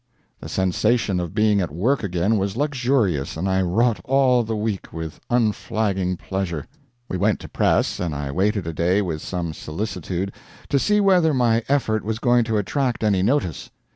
[0.39, 4.91] The sensation of being at work again was luxurious, and I wrought all the week
[4.91, 6.65] with unflagging pleasure.
[7.07, 10.33] We went to press, and I waited a day with some solicitude
[10.69, 13.69] to see whether my effort was going to attract any notice.